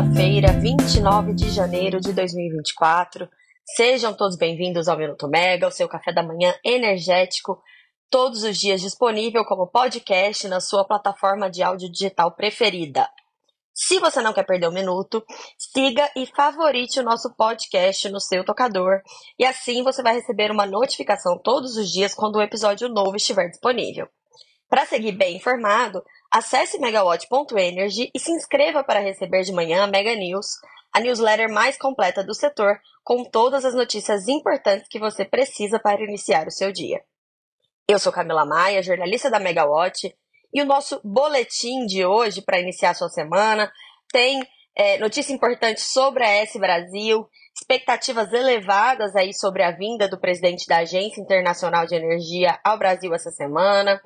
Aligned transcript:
quinta-feira, 0.00 0.52
29 0.52 1.34
de 1.34 1.50
janeiro 1.50 2.00
de 2.00 2.12
2024. 2.14 3.28
Sejam 3.76 4.14
todos 4.14 4.36
bem-vindos 4.36 4.88
ao 4.88 4.96
Minuto 4.96 5.28
Mega, 5.28 5.66
o 5.66 5.70
seu 5.70 5.86
café 5.88 6.10
da 6.10 6.22
manhã 6.22 6.54
energético, 6.64 7.60
todos 8.08 8.42
os 8.42 8.56
dias 8.56 8.80
disponível 8.80 9.44
como 9.44 9.66
podcast 9.66 10.48
na 10.48 10.58
sua 10.58 10.86
plataforma 10.86 11.50
de 11.50 11.62
áudio 11.62 11.90
digital 11.90 12.34
preferida. 12.34 13.06
Se 13.74 13.98
você 13.98 14.22
não 14.22 14.32
quer 14.32 14.46
perder 14.46 14.68
um 14.68 14.72
minuto, 14.72 15.22
siga 15.58 16.10
e 16.16 16.24
favorite 16.24 16.98
o 16.98 17.04
nosso 17.04 17.34
podcast 17.36 18.08
no 18.08 18.20
seu 18.20 18.42
tocador, 18.42 19.02
e 19.38 19.44
assim 19.44 19.82
você 19.82 20.02
vai 20.02 20.14
receber 20.14 20.50
uma 20.50 20.64
notificação 20.64 21.38
todos 21.38 21.76
os 21.76 21.90
dias 21.90 22.14
quando 22.14 22.36
o 22.36 22.42
episódio 22.42 22.88
novo 22.88 23.16
estiver 23.16 23.48
disponível. 23.48 24.08
Para 24.70 24.86
seguir 24.86 25.10
bem 25.10 25.36
informado, 25.36 26.00
acesse 26.30 26.78
megawatt.energy 26.78 28.08
e 28.14 28.20
se 28.20 28.30
inscreva 28.30 28.84
para 28.84 29.00
receber 29.00 29.42
de 29.42 29.52
manhã 29.52 29.82
a 29.82 29.86
Mega 29.88 30.14
News, 30.14 30.46
a 30.92 31.00
newsletter 31.00 31.52
mais 31.52 31.76
completa 31.76 32.22
do 32.22 32.32
setor, 32.32 32.80
com 33.02 33.24
todas 33.24 33.64
as 33.64 33.74
notícias 33.74 34.28
importantes 34.28 34.86
que 34.88 35.00
você 35.00 35.24
precisa 35.24 35.80
para 35.80 36.04
iniciar 36.04 36.46
o 36.46 36.52
seu 36.52 36.70
dia. 36.70 37.02
Eu 37.88 37.98
sou 37.98 38.12
Camila 38.12 38.46
Maia, 38.46 38.80
jornalista 38.80 39.28
da 39.28 39.40
Megawatt, 39.40 40.16
e 40.54 40.62
o 40.62 40.66
nosso 40.66 41.00
boletim 41.02 41.84
de 41.86 42.06
hoje, 42.06 42.40
para 42.40 42.60
iniciar 42.60 42.90
a 42.90 42.94
sua 42.94 43.08
semana, 43.08 43.72
tem 44.12 44.40
é, 44.76 44.98
notícia 44.98 45.32
importante 45.32 45.80
sobre 45.80 46.22
a 46.22 46.28
S 46.28 46.56
Brasil, 46.60 47.28
expectativas 47.56 48.32
elevadas 48.32 49.16
aí 49.16 49.34
sobre 49.34 49.64
a 49.64 49.72
vinda 49.72 50.08
do 50.08 50.20
presidente 50.20 50.68
da 50.68 50.78
Agência 50.78 51.20
Internacional 51.20 51.86
de 51.86 51.96
Energia 51.96 52.60
ao 52.64 52.78
Brasil 52.78 53.12
essa 53.12 53.32
semana, 53.32 54.00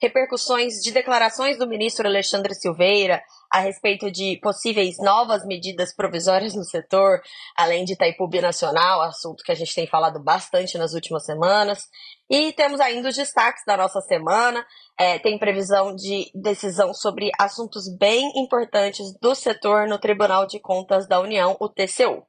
repercussões 0.00 0.80
de 0.82 0.90
declarações 0.92 1.58
do 1.58 1.68
ministro 1.68 2.06
Alexandre 2.06 2.54
Silveira 2.54 3.22
a 3.52 3.58
respeito 3.58 4.10
de 4.10 4.38
possíveis 4.40 4.96
novas 4.98 5.44
medidas 5.44 5.94
provisórias 5.94 6.54
no 6.54 6.64
setor, 6.64 7.20
além 7.56 7.84
de 7.84 7.94
Itaipu 7.94 8.28
Nacional, 8.40 9.02
assunto 9.02 9.42
que 9.42 9.50
a 9.50 9.54
gente 9.54 9.74
tem 9.74 9.88
falado 9.88 10.22
bastante 10.22 10.78
nas 10.78 10.94
últimas 10.94 11.24
semanas. 11.24 11.88
E 12.30 12.52
temos 12.52 12.80
ainda 12.80 13.08
os 13.08 13.16
destaques 13.16 13.64
da 13.66 13.76
nossa 13.76 14.00
semana. 14.02 14.64
É, 14.96 15.18
tem 15.18 15.38
previsão 15.38 15.94
de 15.94 16.30
decisão 16.32 16.94
sobre 16.94 17.30
assuntos 17.38 17.84
bem 17.98 18.30
importantes 18.36 19.12
do 19.20 19.34
setor 19.34 19.88
no 19.88 19.98
Tribunal 19.98 20.46
de 20.46 20.60
Contas 20.60 21.08
da 21.08 21.18
União, 21.20 21.56
o 21.60 21.68
TCU. 21.68 22.24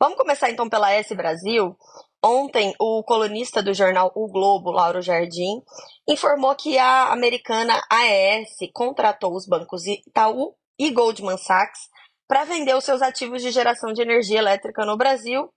Vamos 0.00 0.18
começar 0.18 0.50
então 0.50 0.68
pela 0.68 0.92
S 0.92 1.14
Brasil. 1.14 1.76
Ontem, 2.22 2.74
o 2.80 3.02
colunista 3.04 3.62
do 3.62 3.72
jornal 3.72 4.10
O 4.14 4.26
Globo, 4.26 4.72
Lauro 4.72 5.00
Jardim, 5.00 5.62
informou 6.08 6.54
que 6.56 6.76
a 6.76 7.12
americana 7.12 7.80
AES 7.88 8.56
contratou 8.74 9.36
os 9.36 9.46
bancos 9.46 9.86
Itaú 9.86 10.54
e 10.76 10.90
Goldman 10.90 11.38
Sachs 11.38 11.88
para 12.26 12.44
vender 12.44 12.74
os 12.74 12.84
seus 12.84 13.02
ativos 13.02 13.40
de 13.40 13.52
geração 13.52 13.92
de 13.92 14.02
energia 14.02 14.38
elétrica 14.38 14.84
no 14.84 14.96
Brasil. 14.96 15.48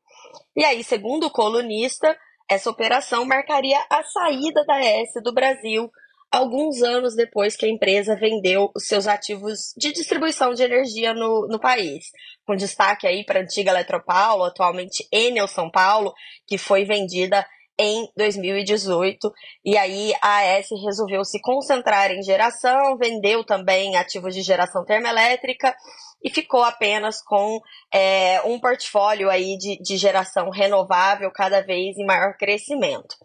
E 0.56 0.64
aí, 0.64 0.84
segundo 0.84 1.28
o 1.28 1.32
colunista, 1.32 2.16
essa 2.48 2.70
operação 2.70 3.26
marcaria 3.26 3.84
a 3.90 4.04
saída 4.04 4.64
da 4.64 4.76
AES 4.76 5.14
do 5.24 5.34
Brasil 5.34 5.90
alguns 6.32 6.82
anos 6.82 7.16
depois 7.16 7.56
que 7.56 7.66
a 7.66 7.70
empresa 7.70 8.16
vendeu 8.16 8.72
os 8.76 8.88
seus 8.88 9.06
ativos 9.06 9.74
de 9.76 9.92
distribuição 9.92 10.54
de 10.54 10.64
energia 10.64 11.14
no, 11.14 11.48
no 11.48 11.60
país, 11.60 12.06
com 12.46 12.56
destaque 12.56 13.06
aí 13.06 13.26
para 13.26 13.40
a 13.40 13.44
antiga 13.44 13.72
Eletropaulo, 13.72 14.46
atualmente 14.46 15.06
Enel 15.12 15.48
São 15.48 15.70
Paulo, 15.70 16.14
que 16.48 16.58
foi 16.58 16.86
vendida 16.86 17.46
em 17.78 18.08
2018. 18.16 19.32
E 19.66 19.78
aí 19.78 20.14
a 20.22 20.38
AES 20.38 20.68
resolveu 20.84 21.26
se 21.26 21.42
concentrar 21.42 22.12
em 22.12 22.22
geração, 22.22 22.98
vendeu 22.98 23.44
também 23.44 23.98
ativos 23.98 24.34
de 24.34 24.42
geração 24.42 24.86
termoelétrica 24.86 25.76
e 26.24 26.30
ficou 26.30 26.64
apenas 26.64 27.22
com 27.24 27.60
é, 27.94 28.42
um 28.44 28.60
portfólio 28.60 29.30
aí 29.30 29.58
de, 29.58 29.82
de 29.82 29.98
geração 29.98 30.50
renovável 30.50 31.32
cada 31.34 31.62
vez 31.62 31.98
em 31.98 32.06
maior 32.06 32.38
crescimento. 32.38 33.16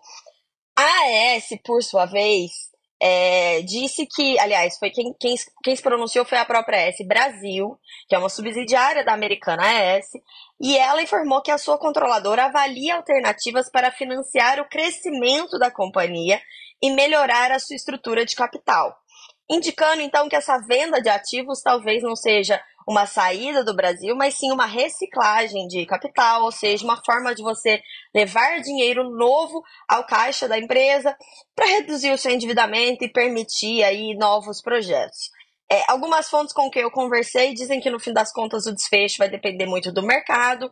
A 0.75 0.83
AES, 0.83 1.49
por 1.65 1.83
sua 1.83 2.06
vez, 2.06 2.53
é, 3.01 3.61
disse 3.62 4.07
que, 4.07 4.39
aliás, 4.39 4.79
foi 4.79 4.91
quem, 4.91 5.15
quem, 5.21 5.34
quem 5.62 5.77
se 5.77 5.83
pronunciou 5.83 6.25
foi 6.25 6.39
a 6.39 6.45
própria 6.45 6.89
S 6.89 7.05
Brasil, 7.07 7.79
que 8.09 8.15
é 8.15 8.19
uma 8.19 8.29
subsidiária 8.29 9.05
da 9.05 9.12
americana 9.12 9.62
AES, 9.62 10.07
e 10.61 10.77
ela 10.79 11.03
informou 11.03 11.43
que 11.43 11.51
a 11.51 11.59
sua 11.59 11.79
controladora 11.79 12.47
avalia 12.47 12.97
alternativas 12.97 13.71
para 13.71 13.91
financiar 13.91 14.61
o 14.61 14.69
crescimento 14.69 15.59
da 15.59 15.71
companhia 15.71 16.41
e 16.83 16.91
melhorar 16.91 17.53
a 17.53 17.59
sua 17.59 17.77
estrutura 17.77 18.25
de 18.25 18.34
capital. 18.34 18.97
Indicando 19.49 20.03
então 20.03 20.28
que 20.28 20.37
essa 20.37 20.59
venda 20.67 21.01
de 21.01 21.09
ativos 21.09 21.61
talvez 21.63 22.03
não 22.03 22.17
seja 22.17 22.61
uma 22.86 23.04
saída 23.04 23.64
do 23.64 23.74
Brasil, 23.74 24.14
mas 24.14 24.34
sim 24.34 24.52
uma 24.52 24.66
reciclagem 24.66 25.66
de 25.66 25.84
capital, 25.86 26.44
ou 26.44 26.52
seja, 26.52 26.84
uma 26.84 27.02
forma 27.04 27.34
de 27.34 27.42
você 27.42 27.82
levar 28.14 28.60
dinheiro 28.60 29.10
novo 29.10 29.62
ao 29.88 30.06
caixa 30.06 30.47
da 30.47 30.56
empresa 30.56 31.16
para 31.54 31.66
reduzir 31.66 32.12
o 32.12 32.19
seu 32.19 32.30
endividamento 32.30 33.04
e 33.04 33.12
permitir 33.12 33.82
aí 33.82 34.14
novos 34.14 34.62
projetos. 34.62 35.30
É, 35.70 35.82
algumas 35.88 36.30
fontes 36.30 36.54
com 36.54 36.70
que 36.70 36.78
eu 36.78 36.91
conversei 36.92 37.52
dizem 37.52 37.80
que 37.80 37.91
no 37.91 37.98
fim 37.98 38.12
das 38.12 38.32
contas 38.32 38.66
o 38.66 38.72
desfecho 38.72 39.18
vai 39.18 39.28
depender 39.28 39.66
muito 39.66 39.91
do 39.91 40.03
mercado. 40.03 40.70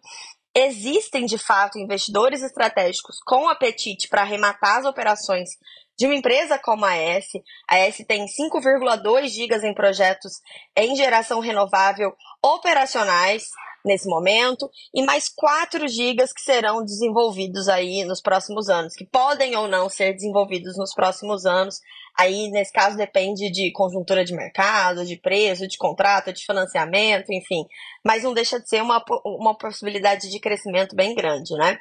Existem 0.54 1.26
de 1.26 1.36
fato 1.36 1.80
investidores 1.80 2.42
estratégicos 2.42 3.16
com 3.26 3.48
apetite 3.48 4.08
para 4.08 4.22
arrematar 4.22 4.78
as 4.78 4.84
operações 4.84 5.50
de 5.98 6.06
uma 6.06 6.14
empresa 6.14 6.58
como 6.58 6.84
a 6.84 6.94
S. 6.96 7.42
A 7.68 7.78
S 7.78 8.04
tem 8.04 8.26
5,2 8.26 9.28
gigas 9.28 9.62
em 9.62 9.74
projetos 9.74 10.40
em 10.76 10.96
geração 10.96 11.40
renovável 11.40 12.14
operacionais 12.42 13.44
nesse 13.84 14.08
momento 14.08 14.70
e 14.94 15.02
mais 15.02 15.28
4 15.28 15.86
gigas 15.86 16.32
que 16.32 16.40
serão 16.40 16.82
desenvolvidos 16.82 17.68
aí 17.68 18.04
nos 18.04 18.20
próximos 18.20 18.68
anos, 18.70 18.94
que 18.94 19.04
podem 19.04 19.54
ou 19.56 19.68
não 19.68 19.88
ser 19.90 20.14
desenvolvidos 20.14 20.76
nos 20.78 20.94
próximos 20.94 21.44
anos. 21.44 21.80
Aí, 22.16 22.48
nesse 22.50 22.72
caso, 22.72 22.96
depende 22.96 23.50
de 23.50 23.72
conjuntura 23.72 24.24
de 24.24 24.32
mercado, 24.34 25.04
de 25.04 25.16
preço, 25.16 25.68
de 25.68 25.76
contrato, 25.76 26.32
de 26.32 26.44
financiamento, 26.44 27.30
enfim. 27.30 27.66
Mas 28.04 28.22
não 28.22 28.32
deixa 28.32 28.58
de 28.58 28.68
ser 28.68 28.82
uma, 28.82 29.04
uma 29.24 29.56
possibilidade 29.56 30.30
de 30.30 30.40
crescimento 30.40 30.96
bem 30.96 31.14
grande, 31.14 31.52
né? 31.54 31.78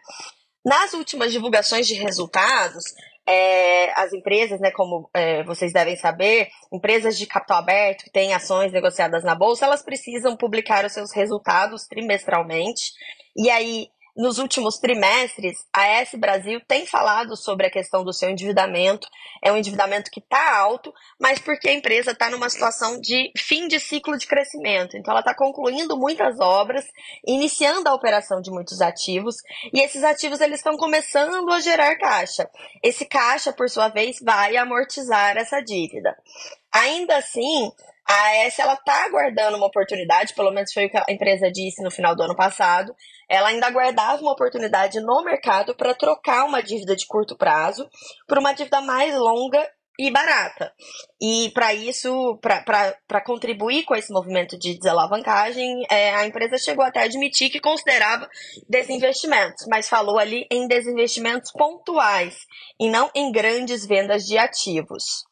Nas 0.65 0.93
últimas 0.93 1.31
divulgações 1.31 1.85
de 1.87 1.93
resultados, 1.95 2.85
é, 3.27 3.91
as 3.99 4.13
empresas, 4.13 4.59
né, 4.59 4.71
como 4.71 5.09
é, 5.13 5.43
vocês 5.43 5.71
devem 5.73 5.95
saber, 5.95 6.49
empresas 6.71 7.17
de 7.17 7.25
capital 7.25 7.57
aberto 7.57 8.03
que 8.05 8.11
têm 8.11 8.33
ações 8.33 8.71
negociadas 8.71 9.23
na 9.23 9.35
bolsa, 9.35 9.65
elas 9.65 9.81
precisam 9.81 10.35
publicar 10.35 10.85
os 10.85 10.93
seus 10.93 11.11
resultados 11.13 11.85
trimestralmente. 11.87 12.91
E 13.35 13.49
aí, 13.49 13.89
nos 14.15 14.37
últimos 14.37 14.77
trimestres, 14.77 15.65
a 15.73 15.87
S 15.87 16.15
Brasil 16.15 16.61
tem 16.67 16.85
falado 16.85 17.35
sobre 17.35 17.65
a 17.65 17.71
questão 17.71 18.03
do 18.03 18.13
seu 18.13 18.29
endividamento. 18.29 19.07
É 19.43 19.51
um 19.51 19.57
endividamento 19.57 20.11
que 20.11 20.19
está 20.19 20.55
alto, 20.57 20.93
mas 21.19 21.39
porque 21.39 21.67
a 21.67 21.73
empresa 21.73 22.11
está 22.11 22.29
numa 22.29 22.49
situação 22.49 22.99
de 23.01 23.31
fim 23.35 23.67
de 23.67 23.79
ciclo 23.79 24.17
de 24.17 24.27
crescimento. 24.27 24.95
Então, 24.95 25.11
ela 25.11 25.21
está 25.21 25.33
concluindo 25.33 25.97
muitas 25.97 26.39
obras, 26.39 26.85
iniciando 27.25 27.89
a 27.89 27.93
operação 27.93 28.39
de 28.39 28.51
muitos 28.51 28.81
ativos, 28.81 29.37
e 29.73 29.81
esses 29.81 30.03
ativos 30.03 30.41
eles 30.41 30.59
estão 30.59 30.77
começando 30.77 31.51
a 31.51 31.59
gerar 31.59 31.97
caixa. 31.97 32.47
Esse 32.83 33.05
caixa, 33.05 33.51
por 33.51 33.69
sua 33.69 33.89
vez, 33.89 34.19
vai 34.21 34.55
amortizar 34.57 35.37
essa 35.37 35.59
dívida. 35.59 36.15
Ainda 36.73 37.17
assim, 37.17 37.71
a 38.07 38.35
ela 38.57 38.73
está 38.73 39.05
aguardando 39.05 39.57
uma 39.57 39.67
oportunidade, 39.67 40.33
pelo 40.33 40.51
menos 40.51 40.73
foi 40.73 40.85
o 40.85 40.89
que 40.89 40.97
a 40.97 41.05
empresa 41.09 41.51
disse 41.51 41.81
no 41.83 41.91
final 41.91 42.15
do 42.15 42.23
ano 42.23 42.35
passado. 42.35 42.93
Ela 43.29 43.49
ainda 43.49 43.67
aguardava 43.67 44.21
uma 44.21 44.33
oportunidade 44.33 44.99
no 44.99 45.23
mercado 45.23 45.75
para 45.75 45.93
trocar 45.93 46.45
uma 46.45 46.61
dívida 46.61 46.95
de 46.95 47.05
curto 47.05 47.37
prazo 47.37 47.87
por 48.27 48.37
uma 48.37 48.53
dívida 48.53 48.81
mais 48.81 49.15
longa 49.15 49.65
e 49.97 50.11
barata. 50.11 50.73
E 51.21 51.51
para 51.53 51.73
isso, 51.73 52.37
para 52.41 53.21
contribuir 53.23 53.83
com 53.83 53.95
esse 53.95 54.11
movimento 54.11 54.57
de 54.57 54.77
desalavancagem, 54.77 55.85
é, 55.89 56.13
a 56.15 56.25
empresa 56.25 56.57
chegou 56.57 56.83
até 56.83 57.01
a 57.01 57.03
admitir 57.03 57.49
que 57.49 57.59
considerava 57.59 58.27
desinvestimentos, 58.67 59.65
mas 59.69 59.87
falou 59.87 60.17
ali 60.17 60.45
em 60.51 60.67
desinvestimentos 60.67 61.51
pontuais 61.51 62.35
e 62.79 62.89
não 62.89 63.09
em 63.15 63.31
grandes 63.31 63.85
vendas 63.85 64.25
de 64.25 64.37
ativos. 64.37 65.23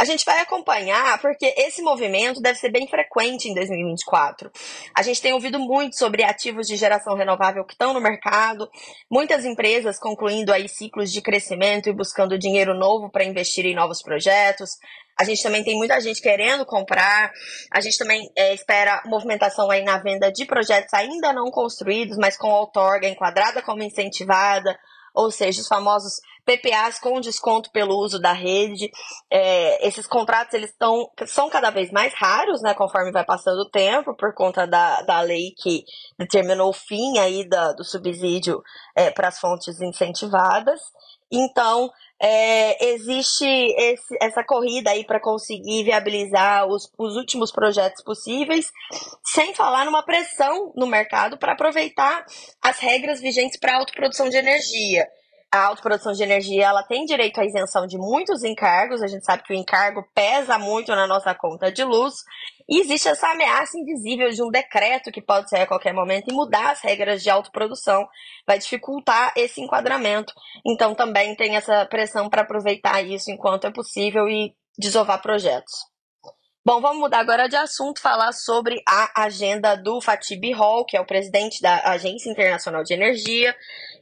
A 0.00 0.04
gente 0.04 0.24
vai 0.24 0.38
acompanhar 0.38 1.20
porque 1.20 1.52
esse 1.56 1.82
movimento 1.82 2.40
deve 2.40 2.56
ser 2.56 2.70
bem 2.70 2.86
frequente 2.86 3.48
em 3.48 3.54
2024. 3.54 4.48
A 4.94 5.02
gente 5.02 5.20
tem 5.20 5.32
ouvido 5.32 5.58
muito 5.58 5.98
sobre 5.98 6.22
ativos 6.22 6.68
de 6.68 6.76
geração 6.76 7.16
renovável 7.16 7.64
que 7.64 7.72
estão 7.72 7.92
no 7.92 8.00
mercado, 8.00 8.70
muitas 9.10 9.44
empresas 9.44 9.98
concluindo 9.98 10.52
aí 10.52 10.68
ciclos 10.68 11.10
de 11.10 11.20
crescimento 11.20 11.88
e 11.88 11.92
buscando 11.92 12.38
dinheiro 12.38 12.78
novo 12.78 13.10
para 13.10 13.24
investir 13.24 13.66
em 13.66 13.74
novos 13.74 14.00
projetos. 14.00 14.78
A 15.18 15.24
gente 15.24 15.42
também 15.42 15.64
tem 15.64 15.76
muita 15.76 16.00
gente 16.00 16.22
querendo 16.22 16.64
comprar. 16.64 17.32
A 17.72 17.80
gente 17.80 17.98
também 17.98 18.30
é, 18.36 18.54
espera 18.54 19.02
movimentação 19.04 19.68
aí 19.68 19.82
na 19.82 19.98
venda 19.98 20.30
de 20.30 20.46
projetos 20.46 20.94
ainda 20.94 21.32
não 21.32 21.50
construídos, 21.50 22.16
mas 22.16 22.36
com 22.36 22.48
outorga 22.48 23.08
enquadrada 23.08 23.60
como 23.62 23.82
incentivada, 23.82 24.78
ou 25.12 25.32
seja, 25.32 25.60
os 25.60 25.66
famosos 25.66 26.20
PPAs 26.48 26.98
com 26.98 27.20
desconto 27.20 27.70
pelo 27.70 27.98
uso 27.98 28.18
da 28.18 28.32
rede. 28.32 28.90
É, 29.30 29.86
esses 29.86 30.06
contratos 30.06 30.54
eles 30.54 30.74
tão, 30.78 31.10
são 31.26 31.50
cada 31.50 31.68
vez 31.68 31.90
mais 31.90 32.14
raros, 32.14 32.62
né, 32.62 32.72
conforme 32.72 33.12
vai 33.12 33.24
passando 33.24 33.60
o 33.60 33.70
tempo, 33.70 34.16
por 34.16 34.32
conta 34.32 34.66
da, 34.66 35.02
da 35.02 35.20
lei 35.20 35.52
que 35.58 35.84
determinou 36.18 36.70
o 36.70 36.72
fim 36.72 37.18
aí 37.18 37.46
da, 37.46 37.72
do 37.72 37.84
subsídio 37.84 38.62
é, 38.96 39.10
para 39.10 39.28
as 39.28 39.38
fontes 39.38 39.78
incentivadas. 39.82 40.80
Então, 41.30 41.90
é, 42.18 42.92
existe 42.92 43.44
esse, 43.44 44.16
essa 44.22 44.42
corrida 44.42 44.90
aí 44.90 45.04
para 45.04 45.20
conseguir 45.20 45.84
viabilizar 45.84 46.66
os, 46.66 46.90
os 46.96 47.14
últimos 47.14 47.52
projetos 47.52 48.02
possíveis, 48.02 48.72
sem 49.22 49.54
falar 49.54 49.84
numa 49.84 50.02
pressão 50.02 50.72
no 50.74 50.86
mercado 50.86 51.36
para 51.36 51.52
aproveitar 51.52 52.24
as 52.62 52.78
regras 52.78 53.20
vigentes 53.20 53.58
para 53.60 53.74
a 53.74 53.78
autoprodução 53.80 54.30
de 54.30 54.38
energia 54.38 55.06
a 55.50 55.64
autoprodução 55.64 56.12
de 56.12 56.22
energia 56.22 56.66
ela 56.66 56.82
tem 56.82 57.04
direito 57.04 57.40
à 57.40 57.44
isenção 57.44 57.86
de 57.86 57.96
muitos 57.96 58.44
encargos, 58.44 59.02
a 59.02 59.06
gente 59.06 59.24
sabe 59.24 59.42
que 59.42 59.52
o 59.52 59.56
encargo 59.56 60.06
pesa 60.14 60.58
muito 60.58 60.94
na 60.94 61.06
nossa 61.06 61.34
conta 61.34 61.72
de 61.72 61.82
luz, 61.84 62.14
e 62.68 62.80
existe 62.80 63.08
essa 63.08 63.30
ameaça 63.30 63.78
invisível 63.78 64.28
de 64.28 64.42
um 64.42 64.50
decreto 64.50 65.10
que 65.10 65.22
pode 65.22 65.48
sair 65.48 65.62
a 65.62 65.66
qualquer 65.66 65.94
momento 65.94 66.28
e 66.28 66.34
mudar 66.34 66.72
as 66.72 66.82
regras 66.82 67.22
de 67.22 67.30
autoprodução, 67.30 68.06
vai 68.46 68.58
dificultar 68.58 69.32
esse 69.36 69.60
enquadramento. 69.60 70.34
Então 70.66 70.94
também 70.94 71.34
tem 71.34 71.56
essa 71.56 71.86
pressão 71.86 72.28
para 72.28 72.42
aproveitar 72.42 73.00
isso 73.02 73.30
enquanto 73.30 73.66
é 73.66 73.70
possível 73.70 74.28
e 74.28 74.54
desovar 74.78 75.22
projetos. 75.22 75.72
Bom, 76.68 76.82
vamos 76.82 76.98
mudar 76.98 77.20
agora 77.20 77.48
de 77.48 77.56
assunto, 77.56 77.98
falar 77.98 78.30
sobre 78.32 78.82
a 78.86 79.22
agenda 79.24 79.74
do 79.74 80.02
Fatih 80.02 80.36
Birol, 80.36 80.84
que 80.84 80.98
é 80.98 81.00
o 81.00 81.06
presidente 81.06 81.62
da 81.62 81.80
Agência 81.92 82.30
Internacional 82.30 82.84
de 82.84 82.92
Energia, 82.92 83.56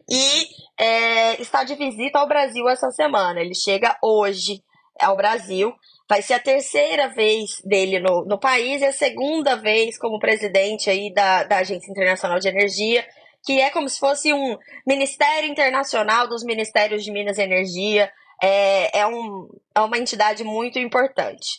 e 0.08 0.48
é, 0.78 1.40
está 1.40 1.64
de 1.64 1.74
visita 1.74 2.18
ao 2.18 2.28
Brasil 2.28 2.68
essa 2.68 2.90
semana. 2.90 3.40
Ele 3.40 3.54
chega 3.54 3.96
hoje 4.02 4.62
ao 5.00 5.16
Brasil. 5.16 5.74
Vai 6.08 6.22
ser 6.22 6.34
a 6.34 6.40
terceira 6.40 7.08
vez 7.08 7.60
dele 7.64 7.98
no, 7.98 8.24
no 8.24 8.38
país 8.38 8.80
e 8.80 8.86
a 8.86 8.92
segunda 8.92 9.56
vez 9.56 9.98
como 9.98 10.20
presidente 10.20 10.88
aí 10.88 11.12
da, 11.12 11.42
da 11.42 11.58
Agência 11.58 11.90
Internacional 11.90 12.38
de 12.38 12.48
Energia, 12.48 13.04
que 13.44 13.60
é 13.60 13.70
como 13.70 13.88
se 13.88 13.98
fosse 13.98 14.32
um 14.32 14.56
Ministério 14.86 15.50
Internacional 15.50 16.28
dos 16.28 16.44
Ministérios 16.44 17.04
de 17.04 17.10
Minas 17.10 17.38
e 17.38 17.42
Energia. 17.42 18.10
É, 18.40 19.00
é, 19.00 19.06
um, 19.06 19.48
é 19.74 19.80
uma 19.80 19.98
entidade 19.98 20.44
muito 20.44 20.78
importante. 20.78 21.56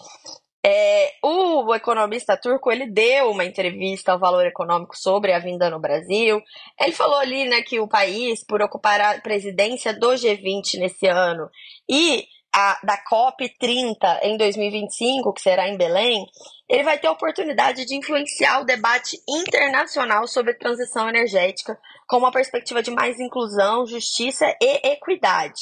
É, 0.69 1.13
o 1.23 1.73
economista 1.73 2.35
turco 2.35 2.69
ele 2.69 2.91
deu 2.91 3.31
uma 3.31 3.45
entrevista 3.45 4.11
ao 4.11 4.19
Valor 4.19 4.45
Econômico 4.45 4.97
sobre 4.97 5.31
a 5.31 5.39
vinda 5.39 5.69
no 5.69 5.79
Brasil. 5.79 6.41
Ele 6.77 6.91
falou 6.91 7.15
ali, 7.15 7.45
né, 7.45 7.61
que 7.61 7.79
o 7.79 7.87
país, 7.87 8.45
por 8.45 8.61
ocupar 8.61 8.99
a 8.99 9.21
presidência 9.21 9.97
do 9.97 10.09
G20 10.09 10.77
nesse 10.77 11.07
ano 11.07 11.49
e 11.89 12.25
a, 12.53 12.77
da 12.83 12.97
COP 12.97 13.47
30 13.57 14.19
em 14.23 14.35
2025, 14.35 15.31
que 15.31 15.41
será 15.41 15.69
em 15.69 15.77
Belém, 15.77 16.25
ele 16.67 16.83
vai 16.83 16.99
ter 16.99 17.07
a 17.07 17.11
oportunidade 17.11 17.85
de 17.85 17.95
influenciar 17.95 18.59
o 18.59 18.65
debate 18.65 19.15
internacional 19.25 20.27
sobre 20.27 20.55
transição 20.55 21.07
energética 21.07 21.79
com 22.09 22.17
uma 22.17 22.31
perspectiva 22.31 22.83
de 22.83 22.91
mais 22.91 23.17
inclusão, 23.21 23.85
justiça 23.85 24.45
e 24.61 24.89
equidade. 24.89 25.61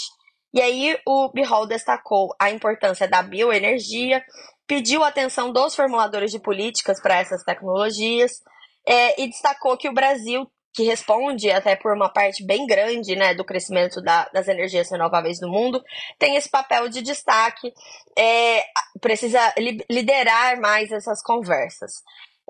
E 0.52 0.62
aí 0.62 0.98
o 1.06 1.30
Bihol 1.32 1.68
destacou 1.68 2.34
a 2.40 2.50
importância 2.50 3.08
da 3.08 3.22
bioenergia 3.22 4.24
pediu 4.68 5.04
a 5.04 5.10
atenção 5.10 5.52
dos 5.52 5.76
formuladores 5.76 6.32
de 6.32 6.40
políticas 6.40 7.02
para 7.02 7.20
essas 7.20 7.44
tecnologias 7.44 8.42
é, 8.88 9.22
e 9.22 9.28
destacou 9.28 9.78
que 9.78 9.90
o 9.90 9.94
Brasil, 9.94 10.50
que 10.74 10.84
responde 10.84 11.50
até 11.50 11.76
por 11.76 11.96
uma 11.96 12.10
parte 12.10 12.46
bem 12.46 12.66
grande 12.66 13.16
né, 13.16 13.34
do 13.34 13.46
crescimento 13.46 14.02
da, 14.02 14.28
das 14.34 14.48
energias 14.48 14.90
renováveis 14.92 15.40
do 15.40 15.50
mundo, 15.50 15.82
tem 16.20 16.36
esse 16.36 16.50
papel 16.50 16.90
de 16.90 17.02
destaque, 17.02 17.72
é, 18.18 18.64
precisa 19.00 19.54
li 19.58 19.78
liderar 19.90 20.60
mais 20.60 20.92
essas 20.92 21.22
conversas. 21.22 21.92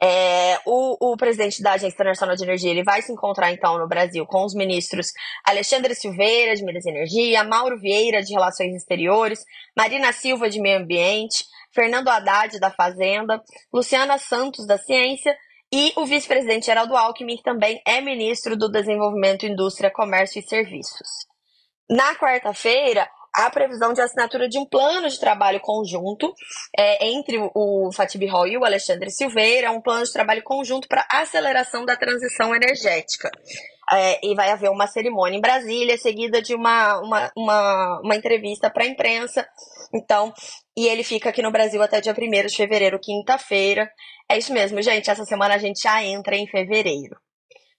É, 0.01 0.59
o, 0.65 1.13
o, 1.13 1.18
presidente 1.18 1.63
da 1.63 1.74
Agência 1.74 1.94
Internacional 1.94 2.36
de 2.36 2.44
Energia 2.44 2.69
ele 2.69 2.83
vai 2.83 3.01
se 3.01 3.13
encontrar 3.13 3.51
então 3.53 3.77
no 3.77 3.88
Brasil 3.88 4.25
com 4.25 4.44
os 4.44 4.53
ministros 4.53 5.13
Alexandre 5.45 5.95
Silveira, 5.95 6.53
de 6.53 6.65
Minas 6.65 6.86
e 6.86 6.89
Energia, 6.89 7.45
Mauro 7.45 7.80
Vieira, 7.80 8.21
de 8.21 8.33
Relações 8.33 8.75
Exteriores, 8.75 9.45
Marina 9.75 10.12
Silva, 10.12 10.50
de 10.50 10.59
Meio 10.59 10.80
Ambiente, 10.80 11.45
Fernando 11.74 12.09
Haddad, 12.09 12.59
da 12.59 12.71
Fazenda, 12.71 13.42
Luciana 13.74 14.18
Santos, 14.18 14.68
da 14.68 14.77
Ciência, 14.77 15.36
e 15.71 15.94
o 15.95 16.06
vice-presidente 16.06 16.68
Geraldo 16.68 16.95
Alckmin, 16.95 17.38
que 17.38 17.44
também 17.44 17.81
é 17.86 18.00
ministro 18.00 18.56
do 18.56 18.69
Desenvolvimento, 18.69 19.45
Indústria, 19.45 19.91
Comércio 19.91 20.39
e 20.39 20.44
Serviços. 20.44 21.25
Na 21.89 22.15
quarta-feira, 22.15 23.07
a 23.35 23.49
previsão 23.49 23.93
de 23.93 24.01
assinatura 24.01 24.47
de 24.47 24.57
um 24.57 24.65
plano 24.65 25.09
de 25.09 25.19
trabalho 25.19 25.59
conjunto 25.59 26.33
é, 26.77 27.07
entre 27.07 27.37
o 27.53 27.91
Fatih 27.93 28.25
Roy 28.27 28.51
e 28.51 28.57
o 28.57 28.65
Alexandre 28.65 29.11
Silveira, 29.11 29.71
um 29.71 29.81
plano 29.81 30.05
de 30.05 30.13
trabalho 30.13 30.43
conjunto 30.43 30.87
para 30.87 31.05
aceleração 31.09 31.85
da 31.85 31.95
transição 31.95 32.55
energética. 32.55 33.29
É, 33.91 34.19
e 34.25 34.33
vai 34.33 34.49
haver 34.49 34.69
uma 34.71 34.87
cerimônia 34.87 35.37
em 35.37 35.41
Brasília, 35.41 35.97
seguida 35.97 36.41
de 36.41 36.55
uma, 36.55 36.99
uma, 37.01 37.31
uma, 37.37 38.01
uma 38.03 38.15
entrevista 38.15 38.69
para 38.69 38.83
a 38.83 38.87
imprensa. 38.87 39.47
Então, 39.93 40.33
e 40.75 40.88
ele 40.88 41.03
fica 41.03 41.29
aqui 41.29 41.41
no 41.43 41.51
Brasil 41.51 41.81
até 41.83 42.01
dia 42.01 42.15
1 42.17 42.47
de 42.47 42.55
fevereiro, 42.55 42.99
quinta-feira. 42.99 43.89
É 44.29 44.38
isso 44.38 44.51
mesmo, 44.51 44.81
gente. 44.81 45.09
Essa 45.09 45.23
semana 45.25 45.53
a 45.55 45.59
gente 45.59 45.81
já 45.81 46.03
entra 46.03 46.35
em 46.35 46.47
fevereiro. 46.47 47.15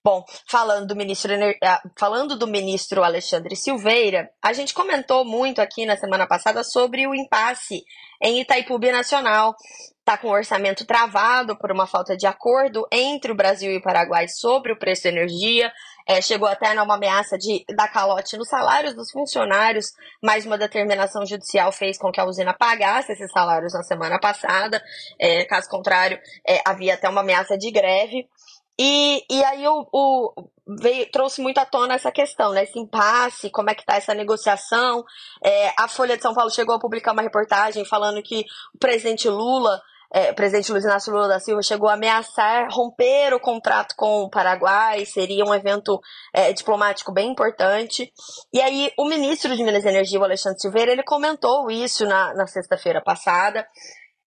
Bom, 0.06 0.24
falando 0.46 0.86
do 0.86 0.94
ministro, 0.94 1.32
ah, 1.64 1.82
falando 1.98 2.38
do 2.38 2.46
ministro 2.46 3.02
Alexandre 3.02 3.56
Silveira, 3.56 4.30
a 4.40 4.52
gente 4.52 4.72
comentou 4.72 5.24
muito 5.24 5.60
aqui 5.60 5.84
na 5.84 5.96
semana 5.96 6.28
passada 6.28 6.62
sobre 6.62 7.08
o 7.08 7.12
impasse 7.12 7.82
em 8.22 8.40
Itaipu 8.40 8.78
Nacional. 8.78 9.56
Está 9.98 10.16
com 10.16 10.28
o 10.28 10.32
orçamento 10.32 10.86
travado 10.86 11.58
por 11.58 11.72
uma 11.72 11.88
falta 11.88 12.16
de 12.16 12.24
acordo 12.24 12.86
entre 12.92 13.32
o 13.32 13.34
Brasil 13.34 13.72
e 13.72 13.78
o 13.78 13.82
Paraguai 13.82 14.28
sobre 14.28 14.70
o 14.70 14.78
preço 14.78 15.02
da 15.02 15.08
energia. 15.08 15.72
É, 16.08 16.22
chegou 16.22 16.46
até 16.46 16.68
a 16.68 16.82
uma 16.84 16.94
ameaça 16.94 17.36
de 17.36 17.64
dar 17.74 17.88
calote 17.88 18.36
nos 18.36 18.48
salários 18.48 18.94
dos 18.94 19.10
funcionários, 19.10 19.92
mas 20.22 20.46
uma 20.46 20.56
determinação 20.56 21.26
judicial 21.26 21.72
fez 21.72 21.98
com 21.98 22.12
que 22.12 22.20
a 22.20 22.24
usina 22.24 22.54
pagasse 22.54 23.10
esses 23.10 23.32
salários 23.32 23.74
na 23.74 23.82
semana 23.82 24.20
passada. 24.20 24.80
É, 25.18 25.44
caso 25.46 25.68
contrário, 25.68 26.16
é, 26.46 26.62
havia 26.64 26.94
até 26.94 27.08
uma 27.08 27.22
ameaça 27.22 27.58
de 27.58 27.72
greve. 27.72 28.28
E, 28.78 29.24
e 29.30 29.44
aí 29.44 29.66
o, 29.66 29.88
o 29.92 30.50
veio, 30.66 31.10
trouxe 31.10 31.40
muito 31.40 31.58
à 31.58 31.64
tona 31.64 31.94
essa 31.94 32.10
questão, 32.10 32.52
né? 32.52 32.64
Esse 32.64 32.78
impasse, 32.78 33.50
como 33.50 33.70
é 33.70 33.74
que 33.74 33.84
tá 33.84 33.96
essa 33.96 34.14
negociação. 34.14 35.04
É, 35.42 35.72
a 35.78 35.88
Folha 35.88 36.16
de 36.16 36.22
São 36.22 36.34
Paulo 36.34 36.50
chegou 36.50 36.74
a 36.74 36.80
publicar 36.80 37.12
uma 37.12 37.22
reportagem 37.22 37.84
falando 37.84 38.22
que 38.22 38.44
o 38.74 38.78
presidente 38.78 39.28
Lula, 39.28 39.80
é, 40.12 40.30
o 40.30 40.34
presidente 40.34 40.70
Luiz 40.72 40.84
Inácio 40.84 41.12
Lula 41.12 41.28
da 41.28 41.40
Silva, 41.40 41.62
chegou 41.62 41.88
a 41.88 41.94
ameaçar 41.94 42.68
romper 42.70 43.32
o 43.32 43.40
contrato 43.40 43.94
com 43.96 44.24
o 44.24 44.30
Paraguai, 44.30 45.06
seria 45.06 45.44
um 45.44 45.54
evento 45.54 46.00
é, 46.34 46.52
diplomático 46.52 47.12
bem 47.12 47.30
importante. 47.30 48.12
E 48.52 48.60
aí 48.60 48.92
o 48.98 49.06
ministro 49.06 49.56
de 49.56 49.62
Minas 49.62 49.84
e 49.84 49.88
Energia, 49.88 50.20
o 50.20 50.24
Alexandre 50.24 50.60
Silveira, 50.60 50.92
ele 50.92 51.02
comentou 51.02 51.70
isso 51.70 52.04
na, 52.04 52.34
na 52.34 52.46
sexta-feira 52.46 53.00
passada. 53.00 53.66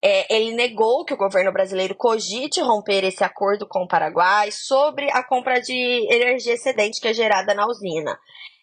É, 0.01 0.33
ele 0.33 0.53
negou 0.53 1.03
que 1.03 1.13
o 1.13 1.17
governo 1.17 1.51
brasileiro 1.51 1.93
cogite 1.93 2.61
romper 2.61 3.03
esse 3.03 3.23
acordo 3.23 3.67
com 3.67 3.83
o 3.83 3.87
Paraguai 3.87 4.49
sobre 4.51 5.11
a 5.11 5.21
compra 5.23 5.59
de 5.59 5.73
energia 6.09 6.53
excedente 6.53 7.01
que 7.01 7.07
é 7.09 7.13
gerada 7.13 7.53
na 7.53 7.67
usina. 7.67 8.17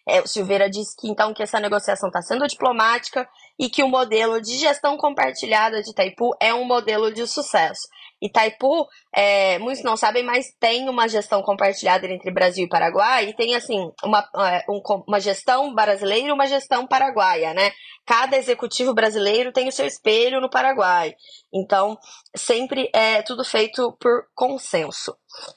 É, 0.07 0.21
o 0.21 0.27
Silveira 0.27 0.69
disse 0.69 0.95
que 0.97 1.09
então 1.09 1.33
que 1.33 1.43
essa 1.43 1.59
negociação 1.59 2.07
está 2.07 2.21
sendo 2.21 2.47
diplomática 2.47 3.27
e 3.59 3.69
que 3.69 3.83
o 3.83 3.89
modelo 3.89 4.41
de 4.41 4.57
gestão 4.57 4.95
compartilhada 4.95 5.83
de 5.83 5.91
Itaipu 5.91 6.31
é 6.39 6.53
um 6.53 6.63
modelo 6.63 7.13
de 7.13 7.27
sucesso. 7.27 7.87
Itaipu, 8.21 8.87
é, 9.13 9.59
muitos 9.59 9.83
não 9.83 9.95
sabem, 9.95 10.23
mas 10.23 10.47
tem 10.59 10.89
uma 10.89 11.07
gestão 11.07 11.41
compartilhada 11.41 12.07
entre 12.07 12.31
Brasil 12.31 12.65
e 12.65 12.69
Paraguai, 12.69 13.29
e 13.29 13.33
tem, 13.33 13.55
assim, 13.55 13.91
uma, 14.03 14.27
é, 14.37 14.65
um, 14.69 14.81
uma 15.07 15.19
gestão 15.19 15.73
brasileira 15.73 16.29
e 16.29 16.31
uma 16.31 16.47
gestão 16.47 16.87
paraguaia, 16.87 17.53
né? 17.53 17.71
Cada 18.05 18.37
executivo 18.37 18.93
brasileiro 18.93 19.51
tem 19.51 19.67
o 19.67 19.71
seu 19.71 19.85
espelho 19.85 20.41
no 20.41 20.49
Paraguai. 20.49 21.13
Então, 21.53 21.97
sempre 22.35 22.89
é 22.93 23.21
tudo 23.21 23.43
feito 23.43 23.95
por 23.99 24.25
consenso. 24.33 25.15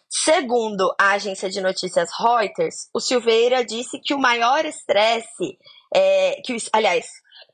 Segundo 0.08 0.92
a 0.98 1.12
agência 1.12 1.48
de 1.48 1.60
notícias 1.60 2.10
Reuters, 2.18 2.88
o 2.92 3.00
Silveira 3.00 3.64
disse 3.64 3.98
que 4.00 4.12
o 4.12 4.18
maior 4.18 4.64
estresse, 4.64 5.58
é, 5.94 6.42
que, 6.44 6.56
aliás, 6.72 7.06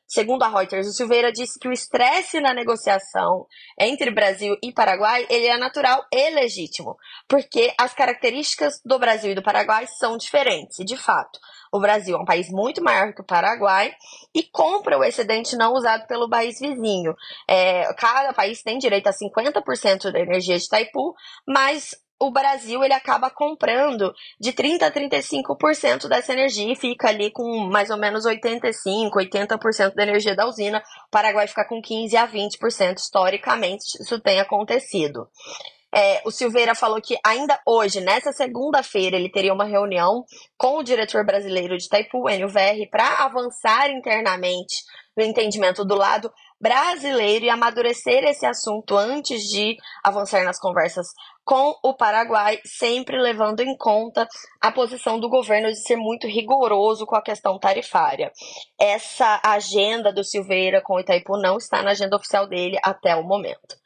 Segundo 0.09 0.43
a 0.45 0.49
Reuters, 0.49 0.87
o 0.87 0.93
Silveira 0.93 1.33
disse 1.33 1.59
que 1.59 1.67
o 1.67 1.73
estresse 1.73 2.41
na 2.41 2.55
negociação 2.55 3.47
entre 3.79 4.11
Brasil 4.11 4.57
e 4.63 4.73
Paraguai 4.73 5.27
ele 5.29 5.47
é 5.47 5.59
natural 5.59 6.05
e 6.13 6.31
legítimo, 6.31 6.97
porque 7.29 7.75
as 7.79 7.93
características 7.93 8.81
do 8.85 8.99
Brasil 8.99 9.33
e 9.33 9.35
do 9.35 9.43
Paraguai 9.43 9.85
são 9.99 10.17
diferentes. 10.17 10.77
De 10.85 10.97
fato, 10.97 11.41
o 11.73 11.81
Brasil 11.81 12.17
é 12.17 12.21
um 12.21 12.25
país 12.25 12.49
muito 12.51 12.83
maior 12.83 13.13
que 13.13 13.21
o 13.21 13.27
Paraguai 13.27 13.93
e 14.33 14.45
compra 14.45 14.97
o 14.97 15.03
excedente 15.03 15.57
não 15.57 15.75
usado 15.75 16.07
pelo 16.07 16.31
país 16.31 16.61
vizinho. 16.61 17.15
É, 17.49 17.93
cada 17.95 18.33
país 18.33 18.63
tem 18.63 18.79
direito 18.79 19.09
a 19.09 19.13
50% 19.13 20.13
da 20.13 20.21
energia 20.21 20.57
de 20.57 20.65
Itaipu, 20.65 21.15
mas 21.47 21.97
o 22.19 22.31
Brasil 22.31 22.83
ele 22.83 22.95
acaba 22.95 23.31
comprando 23.31 24.15
de 24.41 24.53
30 24.53 24.87
a 24.87 24.91
35% 24.91 26.09
dessa 26.09 26.33
energia 26.33 26.73
e 26.73 26.77
fica 26.77 27.09
ali 27.09 27.31
com 27.31 27.69
mais 27.71 27.91
ou 27.91 27.99
menos 27.99 28.25
85, 28.25 29.19
80% 29.19 29.95
da 29.95 30.03
energia 30.03 30.35
da 30.35 30.47
usina. 30.47 30.83
O 31.07 31.11
Paraguai 31.11 31.47
fica 31.47 31.67
com 31.67 31.81
15 31.81 32.17
a 32.17 32.27
20%. 32.27 32.97
Historicamente, 32.99 33.85
isso 34.01 34.19
tem 34.21 34.41
acontecido. 34.41 35.29
É, 35.95 36.21
o 36.25 36.31
Silveira 36.31 36.75
falou 36.75 37.01
que 37.01 37.17
ainda 37.25 37.59
hoje, 37.67 38.01
nessa 38.01 38.33
segunda-feira, 38.33 39.17
ele 39.17 39.31
teria 39.31 39.55
uma 39.55 39.65
reunião 39.65 40.25
com 40.59 40.79
o 40.79 40.83
diretor 40.83 41.25
brasileiro 41.25 41.77
de 41.77 41.85
Itaipu, 41.85 42.29
Enio 42.29 42.49
VR, 42.49 42.89
para 42.91 43.25
avançar 43.25 43.91
internamente 43.91 44.83
no 45.17 45.25
entendimento 45.25 45.85
do 45.85 45.95
lado 45.95 46.31
brasileiro 46.61 47.45
e 47.45 47.51
amadurecer 47.51 48.25
esse 48.25 48.47
assunto 48.47 48.97
antes 48.97 49.43
de 49.43 49.77
avançar 50.03 50.45
nas 50.45 50.59
conversas 50.59 51.07
com 51.45 51.77
o 51.83 51.95
Paraguai, 51.95 52.61
sempre 52.65 53.21
levando 53.21 53.61
em 53.61 53.77
conta 53.77 54.27
a 54.61 54.73
posição 54.73 55.21
do 55.21 55.29
governo 55.29 55.69
de 55.69 55.81
ser 55.81 55.97
muito 55.97 56.27
rigoroso 56.27 57.07
com 57.07 57.15
a 57.15 57.23
questão 57.23 57.59
tarifária. 57.59 58.33
Essa 58.81 59.41
agenda 59.45 60.13
do 60.13 60.25
Silveira 60.25 60.83
com 60.83 60.95
o 60.95 61.01
Itaipu 61.01 61.37
não 61.37 61.57
está 61.57 61.83
na 61.83 61.91
agenda 61.91 62.17
oficial 62.17 62.49
dele 62.49 62.79
até 62.83 63.15
o 63.15 63.23
momento. 63.23 63.77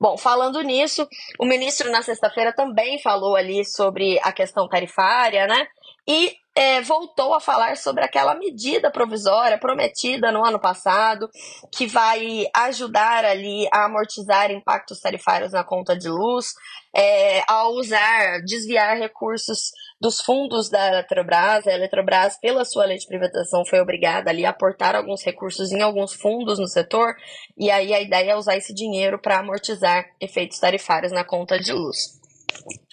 Bom, 0.00 0.16
falando 0.16 0.60
nisso, 0.62 1.06
o 1.38 1.44
ministro 1.44 1.90
na 1.90 2.02
sexta-feira 2.02 2.52
também 2.52 3.00
falou 3.00 3.36
ali 3.36 3.64
sobre 3.64 4.18
a 4.24 4.32
questão 4.32 4.66
tarifária, 4.66 5.46
né? 5.46 5.68
E 6.08 6.34
é, 6.54 6.82
voltou 6.82 7.34
a 7.34 7.40
falar 7.40 7.76
sobre 7.76 8.04
aquela 8.04 8.34
medida 8.34 8.90
provisória 8.90 9.58
prometida 9.58 10.30
no 10.30 10.44
ano 10.44 10.60
passado, 10.60 11.30
que 11.70 11.86
vai 11.86 12.46
ajudar 12.54 13.24
ali 13.24 13.66
a 13.72 13.86
amortizar 13.86 14.50
impactos 14.50 15.00
tarifários 15.00 15.52
na 15.52 15.64
conta 15.64 15.96
de 15.96 16.08
luz, 16.08 16.52
é, 16.94 17.42
ao 17.50 17.72
usar, 17.72 18.42
desviar 18.44 18.98
recursos 18.98 19.70
dos 19.98 20.20
fundos 20.20 20.68
da 20.68 20.88
Eletrobras. 20.88 21.66
A 21.66 21.72
Eletrobras, 21.72 22.38
pela 22.38 22.66
sua 22.66 22.84
lei 22.84 22.98
de 22.98 23.06
privatização, 23.06 23.64
foi 23.64 23.80
obrigada 23.80 24.28
ali 24.28 24.44
a 24.44 24.50
aportar 24.50 24.94
alguns 24.94 25.24
recursos 25.24 25.72
em 25.72 25.80
alguns 25.80 26.12
fundos 26.12 26.58
no 26.58 26.68
setor, 26.68 27.14
e 27.56 27.70
aí 27.70 27.94
a 27.94 28.00
ideia 28.00 28.32
é 28.32 28.36
usar 28.36 28.56
esse 28.56 28.74
dinheiro 28.74 29.18
para 29.18 29.38
amortizar 29.38 30.04
efeitos 30.20 30.58
tarifários 30.58 31.12
na 31.12 31.24
conta 31.24 31.58
de 31.58 31.72
luz. 31.72 32.20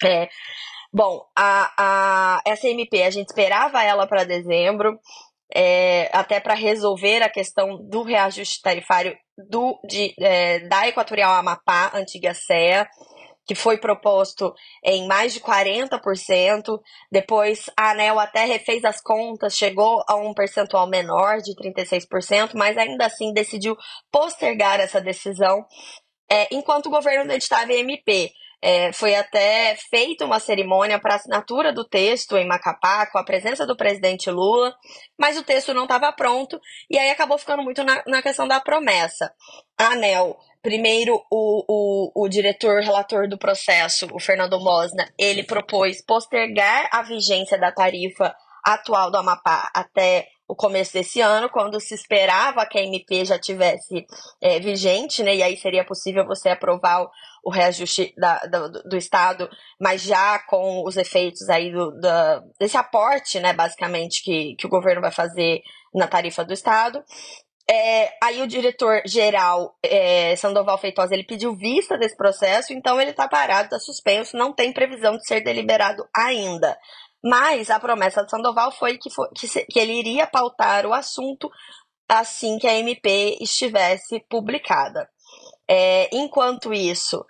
É, 0.02 0.28
Bom, 0.92 1.24
a, 1.38 1.72
a, 1.78 2.42
essa 2.44 2.68
MP, 2.68 3.02
a 3.02 3.10
gente 3.10 3.28
esperava 3.28 3.82
ela 3.82 4.08
para 4.08 4.24
dezembro, 4.24 4.98
é, 5.54 6.10
até 6.12 6.40
para 6.40 6.54
resolver 6.54 7.22
a 7.22 7.28
questão 7.28 7.76
do 7.88 8.02
reajuste 8.02 8.60
tarifário 8.60 9.16
do, 9.48 9.78
de, 9.84 10.14
é, 10.18 10.60
da 10.68 10.88
Equatorial 10.88 11.32
Amapá, 11.32 11.92
antiga 11.94 12.34
CEA, 12.34 12.88
que 13.46 13.54
foi 13.54 13.78
proposto 13.78 14.54
em 14.84 15.06
mais 15.06 15.32
de 15.32 15.40
40%. 15.40 16.78
Depois 17.10 17.70
a 17.76 17.90
ANEL 17.90 18.18
até 18.18 18.44
refez 18.44 18.84
as 18.84 19.00
contas, 19.00 19.56
chegou 19.56 20.04
a 20.08 20.14
um 20.16 20.34
percentual 20.34 20.88
menor 20.88 21.38
de 21.38 21.54
36%, 21.56 22.50
mas 22.54 22.76
ainda 22.76 23.06
assim 23.06 23.32
decidiu 23.32 23.76
postergar 24.10 24.80
essa 24.80 25.00
decisão, 25.00 25.64
é, 26.30 26.48
enquanto 26.52 26.86
o 26.86 26.90
governo 26.90 27.32
editava 27.32 27.72
MP. 27.72 28.30
É, 28.62 28.92
foi 28.92 29.14
até 29.14 29.74
feita 29.88 30.26
uma 30.26 30.38
cerimônia 30.38 31.00
para 31.00 31.14
assinatura 31.14 31.72
do 31.72 31.82
texto 31.88 32.36
em 32.36 32.46
Macapá, 32.46 33.06
com 33.06 33.18
a 33.18 33.24
presença 33.24 33.66
do 33.66 33.76
presidente 33.76 34.30
Lula, 34.30 34.74
mas 35.18 35.38
o 35.38 35.42
texto 35.42 35.72
não 35.72 35.84
estava 35.84 36.12
pronto, 36.12 36.60
e 36.90 36.98
aí 36.98 37.10
acabou 37.10 37.38
ficando 37.38 37.62
muito 37.62 37.82
na, 37.82 38.02
na 38.06 38.20
questão 38.20 38.46
da 38.46 38.60
promessa. 38.60 39.32
A 39.78 39.92
ANEL, 39.92 40.36
primeiro 40.62 41.14
o, 41.30 41.64
o, 41.68 42.24
o 42.24 42.28
diretor 42.28 42.82
relator 42.82 43.26
do 43.26 43.38
processo, 43.38 44.06
o 44.12 44.20
Fernando 44.20 44.60
Mosna, 44.60 45.10
ele 45.18 45.42
propôs 45.42 46.04
postergar 46.04 46.88
a 46.92 47.02
vigência 47.02 47.58
da 47.58 47.72
tarifa 47.72 48.34
atual 48.62 49.10
do 49.10 49.16
Amapá 49.16 49.70
até 49.74 50.28
o 50.46 50.54
começo 50.54 50.92
desse 50.92 51.20
ano, 51.20 51.48
quando 51.48 51.80
se 51.80 51.94
esperava 51.94 52.66
que 52.66 52.76
a 52.76 52.82
MP 52.82 53.24
já 53.24 53.38
tivesse 53.38 54.04
é, 54.40 54.58
vigente, 54.58 55.22
né? 55.22 55.36
E 55.36 55.42
aí 55.44 55.56
seria 55.56 55.84
possível 55.84 56.26
você 56.26 56.48
aprovar 56.48 57.06
o, 57.44 57.50
reajuste 57.50 58.14
da, 58.16 58.38
do, 58.46 58.82
do, 58.84 58.96
Estado, 58.96 59.48
mas 59.80 60.02
já 60.02 60.38
com 60.40 60.84
os 60.86 60.96
efeitos 60.96 61.48
aí 61.48 61.72
do, 61.72 61.92
desse 62.58 62.76
aporte, 62.76 63.40
né, 63.40 63.52
basicamente, 63.52 64.22
que, 64.22 64.54
que 64.56 64.66
o 64.66 64.70
governo 64.70 65.00
vai 65.00 65.10
fazer 65.10 65.60
na 65.94 66.06
tarifa 66.06 66.44
do 66.44 66.52
Estado. 66.52 67.02
É, 67.68 68.12
aí 68.20 68.42
o 68.42 68.48
diretor-geral, 68.48 69.76
é, 69.82 70.34
Sandoval 70.34 70.76
Feitosa, 70.76 71.14
ele 71.14 71.22
pediu 71.22 71.54
vista 71.54 71.96
desse 71.96 72.16
processo, 72.16 72.72
então 72.72 73.00
ele 73.00 73.12
está 73.12 73.28
parado, 73.28 73.66
está 73.66 73.78
suspenso, 73.78 74.36
não 74.36 74.52
tem 74.52 74.72
previsão 74.72 75.16
de 75.16 75.24
ser 75.24 75.40
deliberado 75.40 76.04
ainda. 76.14 76.76
Mas 77.22 77.70
a 77.70 77.78
promessa 77.78 78.24
de 78.24 78.30
Sandoval 78.30 78.72
foi 78.72 78.98
que, 78.98 79.10
foi, 79.10 79.28
que, 79.36 79.46
se, 79.46 79.64
que 79.66 79.78
ele 79.78 79.92
iria 79.92 80.26
pautar 80.26 80.84
o 80.86 80.92
assunto 80.92 81.48
assim 82.08 82.58
que 82.58 82.66
a 82.66 82.74
MP 82.74 83.38
estivesse 83.40 84.18
publicada. 84.28 85.08
É, 85.72 86.08
enquanto 86.12 86.74
isso, 86.74 87.24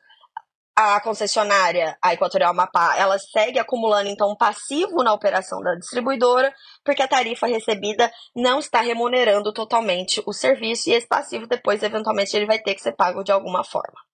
a 0.75 0.99
concessionária, 1.03 1.95
a 2.03 2.15
Equatorial 2.15 2.55
Mapá, 2.55 2.97
ela 2.97 3.19
segue 3.19 3.59
acumulando 3.59 4.09
então 4.09 4.31
um 4.31 4.37
passivo 4.37 5.03
na 5.03 5.13
operação 5.13 5.61
da 5.61 5.75
distribuidora, 5.75 6.51
porque 6.83 7.03
a 7.03 7.09
tarifa 7.09 7.47
recebida 7.47 8.11
não 8.35 8.59
está 8.59 8.81
remunerando 8.81 9.53
totalmente 9.53 10.23
o 10.27 10.33
serviço 10.33 10.89
e 10.89 10.95
esse 10.95 11.07
passivo 11.07 11.47
depois 11.47 11.83
eventualmente 11.83 12.35
ele 12.35 12.47
vai 12.47 12.59
ter 12.59 12.75
que 12.75 12.81
ser 12.81 12.93
pago 12.97 13.23
de 13.23 13.31
alguma 13.31 13.63
forma. 13.63 14.10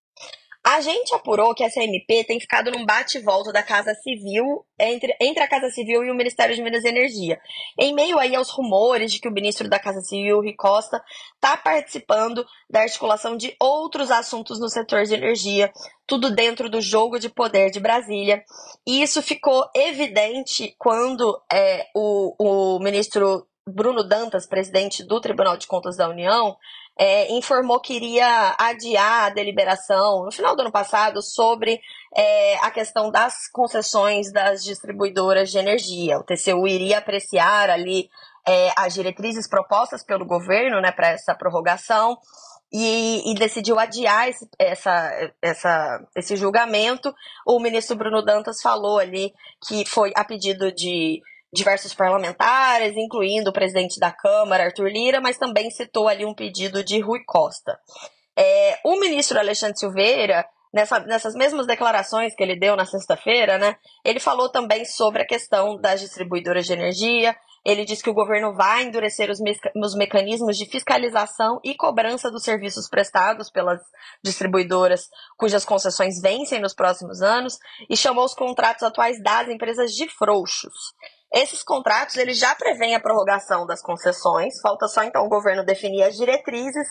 A 0.69 0.81
gente 0.81 1.15
apurou 1.15 1.55
que 1.55 1.63
essa 1.63 1.81
MP 1.81 2.25
tem 2.25 2.41
ficado 2.41 2.73
num 2.73 2.85
bate-volta 2.85 3.53
da 3.53 3.63
Casa 3.63 3.95
Civil, 3.95 4.67
entre, 4.77 5.17
entre 5.21 5.41
a 5.41 5.47
Casa 5.47 5.71
Civil 5.71 6.03
e 6.03 6.11
o 6.11 6.15
Ministério 6.15 6.57
de 6.57 6.61
Minas 6.61 6.83
e 6.83 6.89
Energia. 6.89 7.39
Em 7.79 7.95
meio 7.95 8.19
aí 8.19 8.35
aos 8.35 8.51
rumores 8.51 9.13
de 9.13 9.21
que 9.21 9.29
o 9.29 9.33
ministro 9.33 9.69
da 9.69 9.79
Casa 9.79 10.01
Civil, 10.01 10.41
Rui 10.41 10.55
Costa, 10.55 11.01
está 11.37 11.57
participando 11.57 12.45
da 12.69 12.81
articulação 12.81 13.37
de 13.37 13.55
outros 13.61 14.11
assuntos 14.11 14.59
no 14.59 14.69
setor 14.69 15.05
de 15.05 15.15
energia, 15.15 15.73
tudo 16.05 16.35
dentro 16.35 16.69
do 16.69 16.81
jogo 16.81 17.21
de 17.21 17.29
poder 17.29 17.71
de 17.71 17.79
Brasília. 17.79 18.43
E 18.85 19.01
isso 19.01 19.23
ficou 19.23 19.71
evidente 19.73 20.75
quando 20.81 21.41
é, 21.53 21.87
o, 21.95 22.35
o 22.77 22.81
ministro 22.81 23.47
Bruno 23.69 24.03
Dantas, 24.03 24.49
presidente 24.49 25.05
do 25.05 25.21
Tribunal 25.21 25.57
de 25.57 25.69
Contas 25.69 25.97
da 25.97 26.09
União, 26.09 26.57
é, 26.99 27.31
informou 27.33 27.79
que 27.79 27.95
iria 27.95 28.57
adiar 28.59 29.25
a 29.25 29.31
deliberação 29.31 30.25
no 30.25 30.33
final 30.33 30.57
do 30.57 30.63
ano 30.63 30.73
passado 30.73 31.23
sobre 31.23 31.81
é, 32.17 32.57
a 32.59 32.71
questão 32.71 33.11
das 33.11 33.49
concessões 33.53 34.33
das 34.33 34.65
distribuidoras 34.65 35.51
de 35.51 35.59
energia. 35.59 36.19
O 36.19 36.25
TCU 36.25 36.67
iria 36.67 36.99
apreciar 36.99 37.69
ali 37.69 38.09
é, 38.49 38.71
as 38.77 38.95
diretrizes 38.95 39.47
propostas 39.47 40.03
pelo 40.03 40.25
governo 40.25 40.81
né, 40.81 40.91
para 40.91 41.09
essa 41.09 41.35
prorrogação. 41.35 42.17
E, 42.73 43.31
e, 43.31 43.35
decidiu 43.37 43.79
adiar 43.79 44.29
esse, 44.29 44.49
essa, 44.59 45.33
essa, 45.41 46.05
esse 46.17 46.35
julgamento. 46.37 47.15
O 47.47 47.61
ministro 47.61 47.97
Bruno 47.97 48.23
Dantas 48.23 48.61
falou 48.61 48.99
ali 48.99 49.33
que 49.69 49.87
foi 49.87 50.13
a 50.17 50.25
pedido 50.25 50.73
de 50.73 51.23
diversos 51.57 51.95
parlamentares, 51.95 52.97
incluindo 52.97 53.51
o 53.51 53.53
presidente 53.53 53.99
da 53.99 54.13
Câmara, 54.13 54.65
Arthur 54.65 54.89
Lira, 54.89 55.21
mas 55.21 55.39
também 55.39 55.71
citou 55.71 56.07
ali 56.07 56.25
um 56.25 56.35
pedido 56.35 56.85
de 56.85 57.01
Rui 57.01 57.25
Costa. 57.27 57.79
É, 58.39 58.79
o 58.85 59.01
ministro 59.01 59.39
Alexandre 59.39 59.79
Silveira, 59.79 60.47
nessa, 60.73 61.01
nessas 61.01 61.35
mesmas 61.35 61.67
declarações 61.67 62.35
que 62.35 62.43
ele 62.43 62.59
deu 62.59 62.77
na 62.77 62.85
sexta-feira, 62.85 63.57
né, 63.57 63.77
ele 64.05 64.21
falou 64.21 64.51
também 64.51 64.85
sobre 64.85 65.23
a 65.23 65.27
questão 65.27 65.81
das 65.81 66.01
distribuidoras 66.01 66.67
de 66.67 66.75
energia. 66.75 67.35
Ele 67.65 67.85
disse 67.85 68.01
que 68.01 68.11
o 68.11 68.15
governo 68.15 68.55
vai 68.55 68.85
endurecer 68.85 69.29
os, 69.29 69.41
os 69.75 69.97
mecanismos 69.97 70.57
de 70.57 70.67
fiscalização 70.67 71.59
e 71.65 71.75
cobrança 71.75 72.31
dos 72.31 72.45
serviços 72.45 72.89
prestados 72.89 73.51
pelas 73.51 73.81
distribuidoras 74.23 75.09
cujas 75.37 75.65
concessões 75.65 76.21
vencem 76.21 76.61
nos 76.61 76.75
próximos 76.75 77.23
anos 77.23 77.59
e 77.91 77.97
chamou 77.97 78.25
os 78.25 78.35
contratos 78.35 78.85
atuais 78.85 79.21
das 79.21 79.49
empresas 79.49 79.91
de 79.91 80.09
frouxos. 80.09 80.95
Esses 81.33 81.63
contratos 81.63 82.17
eles 82.17 82.39
já 82.39 82.55
prevêem 82.55 82.95
a 82.95 83.01
prorrogação 83.01 83.67
das 83.67 83.83
concessões, 83.83 84.61
falta 84.61 84.87
só 84.87 85.03
então 85.03 85.25
o 85.25 85.29
governo 85.29 85.65
definir 85.65 86.03
as 86.05 86.17
diretrizes, 86.17 86.87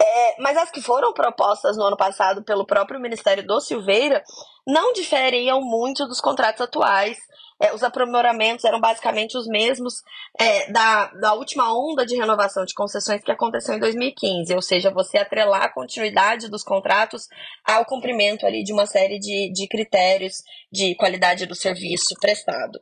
é, 0.00 0.40
mas 0.40 0.56
as 0.56 0.70
que 0.70 0.82
foram 0.82 1.12
propostas 1.12 1.76
no 1.76 1.84
ano 1.84 1.96
passado 1.96 2.44
pelo 2.44 2.66
próprio 2.66 3.00
Ministério 3.00 3.44
do 3.46 3.60
Silveira 3.60 4.22
não 4.66 4.92
diferiam 4.92 5.60
muito 5.60 6.06
dos 6.06 6.20
contratos 6.20 6.60
atuais. 6.60 7.16
É, 7.62 7.74
os 7.74 7.82
aprimoramentos 7.82 8.64
eram 8.64 8.80
basicamente 8.80 9.36
os 9.36 9.46
mesmos 9.46 9.94
é, 10.38 10.70
da, 10.72 11.08
da 11.08 11.34
última 11.34 11.70
onda 11.74 12.06
de 12.06 12.16
renovação 12.16 12.64
de 12.64 12.72
concessões 12.72 13.22
que 13.22 13.30
aconteceu 13.30 13.74
em 13.74 13.78
2015, 13.78 14.54
ou 14.54 14.62
seja, 14.62 14.90
você 14.90 15.18
atrelar 15.18 15.64
a 15.64 15.72
continuidade 15.72 16.48
dos 16.48 16.62
contratos 16.62 17.28
ao 17.62 17.84
cumprimento 17.84 18.46
ali 18.46 18.62
de 18.62 18.72
uma 18.72 18.86
série 18.86 19.18
de, 19.18 19.52
de 19.52 19.68
critérios 19.68 20.36
de 20.72 20.94
qualidade 20.94 21.44
do 21.44 21.54
serviço 21.54 22.14
prestado. 22.18 22.80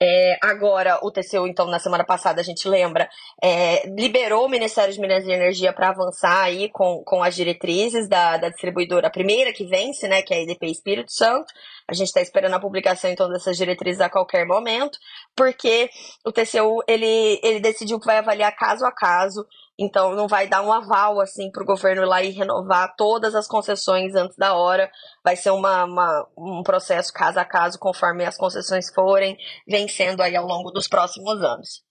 É, 0.00 0.36
agora, 0.42 0.98
o 1.02 1.10
TCU, 1.10 1.46
então, 1.46 1.66
na 1.66 1.78
semana 1.78 2.04
passada, 2.04 2.40
a 2.40 2.44
gente 2.44 2.68
lembra, 2.68 3.08
é, 3.42 3.88
liberou 3.88 4.44
o 4.44 4.48
Ministério 4.48 4.92
de 4.92 5.00
Minas 5.00 5.24
e 5.24 5.32
Energia 5.32 5.72
para 5.72 5.88
avançar 5.88 6.42
aí 6.42 6.68
com, 6.68 7.02
com 7.02 7.22
as 7.22 7.34
diretrizes 7.34 8.06
da, 8.06 8.36
da 8.36 8.50
distribuidora, 8.50 9.10
primeira 9.10 9.54
que 9.54 9.64
vence, 9.64 10.06
né, 10.06 10.20
que 10.20 10.34
é 10.34 10.36
a 10.36 10.42
EDP 10.42 10.66
Espírito 10.66 11.10
Santo. 11.12 11.50
A 11.88 11.94
gente 11.94 12.08
está 12.08 12.20
esperando 12.20 12.54
a 12.54 12.60
publicação, 12.60 13.10
então, 13.10 13.30
dessas 13.30 13.56
diretrizes 13.56 14.02
a 14.02 14.10
qualquer 14.10 14.46
momento, 14.46 14.98
porque 15.34 15.88
o 16.26 16.30
TCU, 16.30 16.82
ele, 16.86 17.40
ele 17.42 17.60
decidiu 17.60 17.98
que 17.98 18.06
vai 18.06 18.18
avaliar 18.18 18.54
caso 18.54 18.84
a 18.84 18.92
caso 18.92 19.46
então 19.78 20.14
não 20.14 20.26
vai 20.26 20.48
dar 20.48 20.62
um 20.62 20.72
aval 20.72 21.20
assim 21.20 21.50
para 21.50 21.62
o 21.62 21.66
governo 21.66 22.02
ir 22.02 22.06
lá 22.06 22.22
e 22.22 22.30
renovar 22.30 22.94
todas 22.96 23.34
as 23.34 23.46
concessões 23.46 24.14
antes 24.14 24.36
da 24.36 24.54
hora. 24.54 24.90
Vai 25.22 25.36
ser 25.36 25.50
uma, 25.50 25.84
uma, 25.84 26.28
um 26.36 26.62
processo 26.62 27.12
caso 27.12 27.38
a 27.38 27.44
caso, 27.44 27.78
conforme 27.78 28.24
as 28.24 28.36
concessões 28.36 28.92
forem 28.92 29.36
vencendo 29.68 30.22
aí 30.22 30.34
ao 30.34 30.46
longo 30.46 30.70
dos 30.70 30.88
próximos 30.88 31.42
anos. 31.42 31.82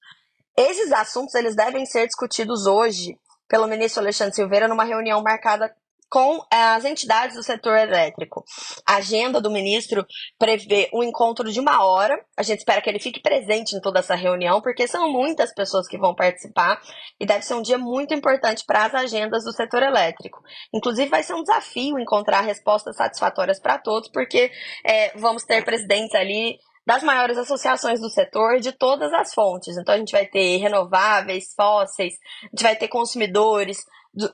Esses 0.58 0.92
assuntos 0.92 1.36
eles 1.36 1.56
devem 1.56 1.86
ser 1.86 2.08
discutidos 2.08 2.65
hoje 2.65 3.18
pelo 3.48 3.68
ministro 3.68 4.01
Alexandre 4.01 4.34
Silveira 4.34 4.68
numa 4.68 4.84
reunião 4.84 5.22
marcada 5.22 5.75
com 6.10 6.42
as 6.52 6.86
entidades 6.86 7.36
do 7.36 7.44
setor 7.44 7.78
elétrico. 7.78 8.44
A 8.88 8.98
agenda 8.98 9.42
do 9.42 9.52
ministro 9.52 10.06
prevê 10.38 10.90
um 10.94 11.04
encontro 11.04 11.52
de 11.52 11.60
uma 11.60 11.84
hora. 11.84 12.18
A 12.38 12.44
gente 12.44 12.60
espera 12.60 12.82
que 12.82 12.90
ele 12.90 13.00
fique 13.00 13.22
presente 13.22 13.76
em 13.76 13.82
toda 13.82 14.00
essa 14.00 14.16
reunião, 14.16 14.62
porque 14.62 14.88
são 14.88 15.12
muitas 15.12 15.54
pessoas 15.54 15.88
que 15.88 15.98
vão 15.98 16.16
participar 16.16 16.80
e 17.20 17.26
deve 17.26 17.44
ser 17.44 17.56
um 17.56 17.62
dia 17.62 17.78
muito 17.78 18.14
importante 18.14 18.64
para 18.66 18.86
as 18.86 18.94
agendas 18.94 19.44
do 19.44 19.52
setor 19.52 19.84
elétrico. 19.84 20.42
Inclusive, 20.74 21.10
vai 21.10 21.24
ser 21.24 21.34
um 21.34 21.44
desafio 21.44 22.00
encontrar 22.00 22.42
respostas 22.42 22.96
satisfatórias 22.96 23.60
para 23.60 23.78
todos, 23.78 24.10
porque 24.10 24.52
é, 24.86 25.18
vamos 25.18 25.44
ter 25.44 25.64
presidentes 25.64 26.16
ali 26.16 26.58
das 26.86 27.02
maiores 27.02 27.38
associações 27.38 28.00
do 28.00 28.10
setor 28.10 28.60
de 28.60 28.72
todas 28.72 29.12
as 29.12 29.34
fontes. 29.34 29.76
Então 29.76 29.96
a 29.96 29.98
gente 29.98 30.12
vai 30.12 30.26
ter 30.26 30.58
renováveis, 30.58 31.54
fósseis, 31.56 32.14
a 32.44 32.48
gente 32.48 32.64
vai 32.64 32.76
ter 32.76 32.88
consumidores, 32.88 33.84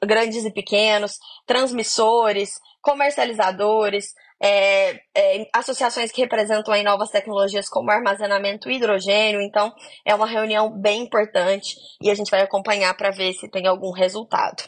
grandes 0.04 0.46
e 0.46 0.52
pequenos, 0.52 1.18
transmissores, 1.46 2.52
comercializadores, 2.82 4.14
é, 4.44 5.00
é, 5.16 5.48
associações 5.54 6.12
que 6.12 6.22
representam 6.22 6.74
aí 6.74 6.82
novas 6.82 7.12
tecnologias 7.12 7.70
como 7.70 7.92
armazenamento 7.92 8.70
e 8.70 8.76
hidrogênio. 8.76 9.40
Então, 9.40 9.72
é 10.04 10.16
uma 10.16 10.26
reunião 10.26 10.70
bem 10.72 11.04
importante 11.04 11.76
e 12.02 12.10
a 12.10 12.16
gente 12.16 12.32
vai 12.32 12.42
acompanhar 12.42 12.96
para 12.98 13.12
ver 13.12 13.34
se 13.34 13.50
tem 13.50 13.68
algum 13.68 13.92
resultado. 13.92 14.64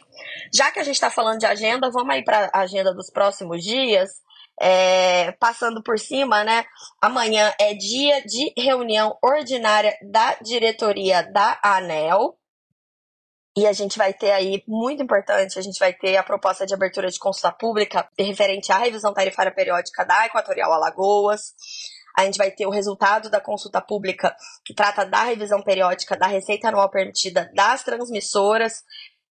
Já 0.53 0.71
que 0.71 0.79
a 0.79 0.83
gente 0.83 0.95
está 0.95 1.09
falando 1.09 1.39
de 1.39 1.47
agenda, 1.47 1.89
vamos 1.91 2.13
aí 2.13 2.23
para 2.23 2.51
a 2.53 2.61
agenda 2.61 2.93
dos 2.93 3.09
próximos 3.09 3.63
dias. 3.63 4.09
É, 4.61 5.31
passando 5.39 5.81
por 5.81 5.97
cima, 5.97 6.43
né? 6.43 6.63
Amanhã 7.01 7.51
é 7.59 7.73
dia 7.73 8.21
de 8.21 8.53
reunião 8.55 9.17
ordinária 9.19 9.97
da 10.03 10.35
diretoria 10.43 11.23
da 11.23 11.59
ANEL. 11.63 12.37
E 13.55 13.67
a 13.67 13.73
gente 13.73 13.99
vai 13.99 14.11
ter 14.13 14.31
aí, 14.31 14.63
muito 14.67 15.03
importante, 15.03 15.59
a 15.59 15.61
gente 15.61 15.77
vai 15.77 15.93
ter 15.93 16.17
a 16.17 16.23
proposta 16.23 16.65
de 16.65 16.73
abertura 16.73 17.09
de 17.09 17.19
consulta 17.19 17.51
pública 17.51 18.07
referente 18.17 18.71
à 18.71 18.79
revisão 18.79 19.13
tarifária 19.13 19.53
periódica 19.53 20.03
da 20.03 20.25
Equatorial 20.25 20.73
Alagoas. 20.73 21.53
A 22.17 22.25
gente 22.25 22.37
vai 22.37 22.49
ter 22.49 22.65
o 22.65 22.71
resultado 22.71 23.29
da 23.29 23.39
consulta 23.39 23.79
pública 23.79 24.35
que 24.65 24.73
trata 24.73 25.05
da 25.05 25.23
revisão 25.23 25.61
periódica 25.61 26.17
da 26.17 26.25
receita 26.25 26.69
anual 26.69 26.89
permitida 26.89 27.51
das 27.53 27.83
transmissoras. 27.83 28.83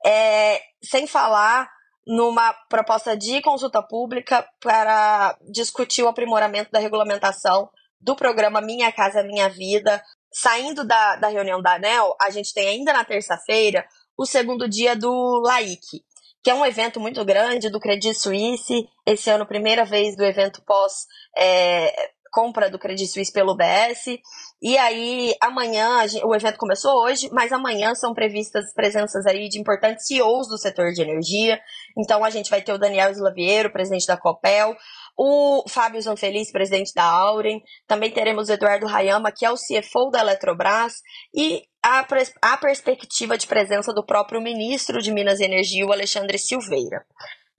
É, 0.04 0.60
sem 0.82 1.06
falar 1.06 1.70
numa 2.06 2.52
proposta 2.68 3.16
de 3.16 3.40
consulta 3.40 3.82
pública 3.82 4.46
para 4.60 5.36
discutir 5.50 6.02
o 6.02 6.08
aprimoramento 6.08 6.70
da 6.70 6.78
regulamentação 6.78 7.70
do 8.00 8.16
programa 8.16 8.60
Minha 8.60 8.90
Casa 8.92 9.22
Minha 9.22 9.48
Vida. 9.48 10.02
Saindo 10.32 10.84
da, 10.84 11.16
da 11.16 11.28
reunião 11.28 11.60
da 11.60 11.74
ANEL, 11.74 12.16
a 12.20 12.30
gente 12.30 12.54
tem 12.54 12.68
ainda 12.68 12.92
na 12.92 13.04
terça-feira 13.04 13.86
o 14.20 14.26
segundo 14.26 14.68
dia 14.68 14.94
do 14.94 15.40
LAIC, 15.42 16.04
que 16.44 16.50
é 16.50 16.54
um 16.54 16.66
evento 16.66 17.00
muito 17.00 17.24
grande 17.24 17.70
do 17.70 17.80
Credit 17.80 18.14
Suisse. 18.14 18.86
Esse 19.06 19.30
ano, 19.30 19.46
primeira 19.46 19.82
vez 19.82 20.14
do 20.14 20.22
evento 20.22 20.60
pós 20.66 21.06
é, 21.34 21.90
compra 22.30 22.68
do 22.68 22.78
Credit 22.78 23.10
Suisse 23.10 23.32
pelo 23.32 23.56
BS. 23.56 24.20
E 24.60 24.76
aí, 24.76 25.34
amanhã, 25.40 26.04
o 26.22 26.34
evento 26.34 26.58
começou 26.58 27.02
hoje, 27.02 27.30
mas 27.32 27.50
amanhã 27.50 27.94
são 27.94 28.12
previstas 28.12 28.74
presenças 28.74 29.24
aí 29.24 29.48
de 29.48 29.58
importantes 29.58 30.06
CEOs 30.06 30.48
do 30.48 30.58
setor 30.58 30.92
de 30.92 31.00
energia. 31.00 31.58
Então, 31.96 32.22
a 32.22 32.28
gente 32.28 32.50
vai 32.50 32.60
ter 32.60 32.74
o 32.74 32.78
Daniel 32.78 33.10
Slaviero, 33.12 33.72
presidente 33.72 34.06
da 34.06 34.18
Copel, 34.18 34.76
o 35.22 35.68
Fábio 35.68 36.00
Zanfeliz, 36.00 36.50
presidente 36.50 36.94
da 36.94 37.04
Auren, 37.04 37.60
também 37.86 38.10
teremos 38.10 38.48
o 38.48 38.52
Eduardo 38.52 38.86
Rayama, 38.86 39.30
que 39.30 39.44
é 39.44 39.50
o 39.50 39.54
CFO 39.54 40.10
da 40.10 40.20
Eletrobras, 40.20 40.94
e 41.34 41.62
a, 41.84 42.06
a 42.40 42.56
perspectiva 42.56 43.36
de 43.36 43.46
presença 43.46 43.92
do 43.92 44.02
próprio 44.02 44.40
ministro 44.40 45.02
de 45.02 45.12
Minas 45.12 45.38
e 45.38 45.44
Energia, 45.44 45.84
o 45.84 45.92
Alexandre 45.92 46.38
Silveira. 46.38 47.04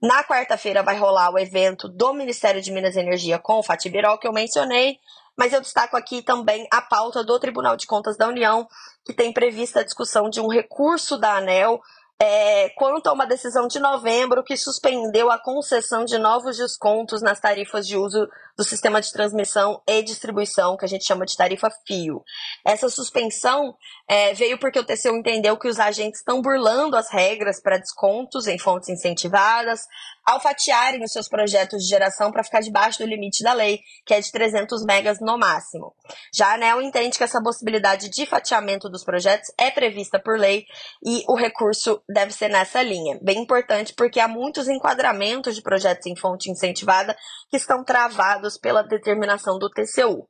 Na 0.02 0.24
quarta-feira 0.24 0.82
vai 0.82 0.98
rolar 0.98 1.30
o 1.30 1.38
evento 1.38 1.88
do 1.88 2.12
Ministério 2.12 2.60
de 2.60 2.72
Minas 2.72 2.96
e 2.96 2.98
Energia 2.98 3.38
com 3.38 3.60
o 3.60 3.62
Fatih 3.62 3.90
Birol, 3.90 4.18
que 4.18 4.26
eu 4.26 4.32
mencionei, 4.32 4.96
mas 5.38 5.52
eu 5.52 5.60
destaco 5.60 5.96
aqui 5.96 6.20
também 6.20 6.66
a 6.68 6.82
pauta 6.82 7.22
do 7.22 7.38
Tribunal 7.38 7.76
de 7.76 7.86
Contas 7.86 8.16
da 8.16 8.26
União, 8.26 8.66
que 9.04 9.14
tem 9.14 9.32
prevista 9.32 9.78
a 9.78 9.84
discussão 9.84 10.28
de 10.28 10.40
um 10.40 10.48
recurso 10.48 11.16
da 11.16 11.36
ANEL 11.36 11.80
é, 12.24 12.68
quanto 12.76 13.08
a 13.08 13.12
uma 13.12 13.26
decisão 13.26 13.66
de 13.66 13.80
novembro 13.80 14.44
que 14.44 14.56
suspendeu 14.56 15.28
a 15.28 15.40
concessão 15.40 16.04
de 16.04 16.16
novos 16.18 16.56
descontos 16.56 17.20
nas 17.20 17.40
tarifas 17.40 17.84
de 17.84 17.96
uso 17.96 18.28
do 18.56 18.64
sistema 18.64 19.00
de 19.00 19.12
transmissão 19.12 19.82
e 19.88 20.02
distribuição, 20.02 20.76
que 20.76 20.84
a 20.84 20.88
gente 20.88 21.06
chama 21.06 21.24
de 21.24 21.36
tarifa 21.36 21.70
fio. 21.86 22.22
Essa 22.64 22.88
suspensão 22.88 23.74
é, 24.08 24.34
veio 24.34 24.58
porque 24.58 24.78
o 24.78 24.84
TCU 24.84 25.16
entendeu 25.16 25.56
que 25.56 25.68
os 25.68 25.80
agentes 25.80 26.20
estão 26.20 26.42
burlando 26.42 26.96
as 26.96 27.10
regras 27.10 27.60
para 27.60 27.78
descontos 27.78 28.46
em 28.46 28.58
fontes 28.58 28.88
incentivadas, 28.88 29.80
ao 30.24 30.40
fatiarem 30.40 31.02
os 31.02 31.12
seus 31.12 31.28
projetos 31.28 31.82
de 31.82 31.88
geração 31.88 32.30
para 32.30 32.44
ficar 32.44 32.60
debaixo 32.60 32.98
do 32.98 33.06
limite 33.06 33.42
da 33.42 33.52
lei, 33.52 33.80
que 34.06 34.14
é 34.14 34.20
de 34.20 34.30
300 34.30 34.84
megas 34.84 35.18
no 35.20 35.38
máximo. 35.38 35.94
Já 36.32 36.48
a 36.48 36.54
ANEL 36.54 36.82
entende 36.82 37.18
que 37.18 37.24
essa 37.24 37.42
possibilidade 37.42 38.08
de 38.08 38.26
fatiamento 38.26 38.88
dos 38.88 39.04
projetos 39.04 39.50
é 39.58 39.70
prevista 39.70 40.18
por 40.18 40.38
lei 40.38 40.64
e 41.04 41.24
o 41.26 41.34
recurso 41.34 42.02
deve 42.08 42.32
ser 42.32 42.48
nessa 42.48 42.82
linha. 42.82 43.18
Bem 43.22 43.38
importante 43.38 43.94
porque 43.94 44.20
há 44.20 44.28
muitos 44.28 44.68
enquadramentos 44.68 45.54
de 45.54 45.62
projetos 45.62 46.06
em 46.06 46.16
fonte 46.16 46.50
incentivada 46.50 47.16
que 47.50 47.56
estão 47.56 47.82
travados 47.84 48.41
pela 48.58 48.82
determinação 48.82 49.58
do 49.58 49.68
TCU. 49.70 50.28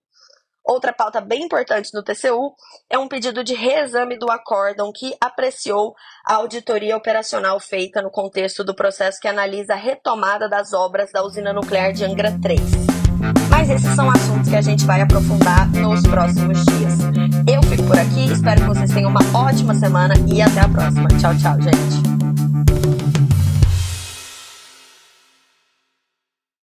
Outra 0.64 0.92
pauta 0.92 1.20
bem 1.20 1.42
importante 1.42 1.90
no 1.92 2.04
TCU 2.04 2.54
é 2.88 2.96
um 2.96 3.08
pedido 3.08 3.42
de 3.42 3.52
reexame 3.52 4.16
do 4.16 4.30
acórdão 4.30 4.92
que 4.94 5.12
apreciou 5.20 5.92
a 6.24 6.34
auditoria 6.34 6.96
operacional 6.96 7.58
feita 7.58 8.00
no 8.00 8.10
contexto 8.10 8.62
do 8.62 8.74
processo 8.74 9.18
que 9.20 9.26
analisa 9.26 9.72
a 9.72 9.76
retomada 9.76 10.48
das 10.48 10.72
obras 10.72 11.10
da 11.10 11.24
usina 11.24 11.52
nuclear 11.52 11.92
de 11.92 12.04
Angra 12.04 12.38
3. 12.40 12.60
Mas 13.50 13.70
esses 13.70 13.94
são 13.94 14.08
assuntos 14.08 14.48
que 14.48 14.56
a 14.56 14.62
gente 14.62 14.84
vai 14.84 15.00
aprofundar 15.00 15.68
nos 15.72 16.02
próximos 16.02 16.64
dias. 16.64 16.98
Eu 17.52 17.62
fico 17.64 17.82
por 17.86 17.98
aqui, 17.98 18.32
espero 18.32 18.60
que 18.60 18.68
vocês 18.68 18.92
tenham 18.92 19.10
uma 19.10 19.20
ótima 19.34 19.74
semana 19.74 20.14
e 20.32 20.40
até 20.40 20.60
a 20.60 20.68
próxima. 20.68 21.08
Tchau, 21.20 21.36
tchau, 21.36 21.60
gente. 21.60 22.21